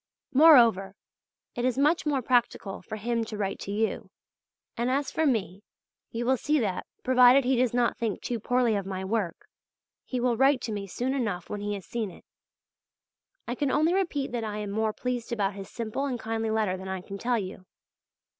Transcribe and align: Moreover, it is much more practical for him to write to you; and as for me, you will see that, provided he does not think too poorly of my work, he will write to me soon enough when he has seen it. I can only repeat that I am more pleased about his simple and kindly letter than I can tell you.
Moreover, 0.33 0.95
it 1.53 1.63
is 1.63 1.77
much 1.77 2.07
more 2.07 2.23
practical 2.23 2.81
for 2.81 2.95
him 2.95 3.23
to 3.25 3.37
write 3.37 3.59
to 3.59 3.71
you; 3.71 4.09
and 4.75 4.89
as 4.89 5.11
for 5.11 5.27
me, 5.27 5.61
you 6.09 6.25
will 6.25 6.37
see 6.37 6.57
that, 6.59 6.87
provided 7.03 7.43
he 7.45 7.55
does 7.55 7.71
not 7.71 7.99
think 7.99 8.19
too 8.19 8.39
poorly 8.39 8.75
of 8.75 8.87
my 8.87 9.05
work, 9.05 9.45
he 10.03 10.19
will 10.19 10.35
write 10.37 10.59
to 10.61 10.71
me 10.71 10.87
soon 10.87 11.13
enough 11.13 11.51
when 11.51 11.61
he 11.61 11.75
has 11.75 11.85
seen 11.85 12.09
it. 12.09 12.25
I 13.47 13.53
can 13.53 13.69
only 13.69 13.93
repeat 13.93 14.31
that 14.31 14.43
I 14.43 14.57
am 14.57 14.71
more 14.71 14.91
pleased 14.91 15.31
about 15.31 15.53
his 15.53 15.69
simple 15.69 16.05
and 16.07 16.19
kindly 16.19 16.49
letter 16.49 16.77
than 16.77 16.87
I 16.87 17.01
can 17.01 17.19
tell 17.19 17.37
you. 17.37 17.67